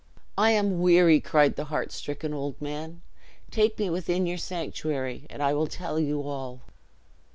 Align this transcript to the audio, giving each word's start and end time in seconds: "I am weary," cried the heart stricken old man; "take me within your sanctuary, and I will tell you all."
"I 0.35 0.49
am 0.49 0.81
weary," 0.81 1.19
cried 1.19 1.55
the 1.55 1.65
heart 1.65 1.91
stricken 1.91 2.33
old 2.33 2.59
man; 2.59 3.03
"take 3.51 3.77
me 3.77 3.91
within 3.91 4.25
your 4.25 4.39
sanctuary, 4.39 5.27
and 5.29 5.43
I 5.43 5.53
will 5.53 5.67
tell 5.67 5.99
you 5.99 6.23
all." 6.23 6.61